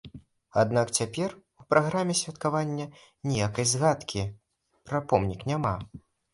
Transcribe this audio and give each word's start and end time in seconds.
Аднак 0.61 0.93
цяпер 1.01 1.29
у 1.63 1.65
праграме 1.73 2.15
святкавання 2.21 2.89
ніякай 3.29 3.69
згадкі 3.75 4.21
пра 4.91 4.97
помнік 5.15 5.49
няма. 5.55 5.75